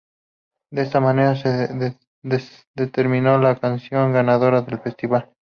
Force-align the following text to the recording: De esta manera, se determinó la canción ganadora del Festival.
De 0.73 0.81
esta 0.81 0.99
manera, 0.99 1.35
se 1.35 1.69
determinó 2.75 3.37
la 3.37 3.59
canción 3.59 4.11
ganadora 4.11 4.63
del 4.63 4.79
Festival. 4.79 5.29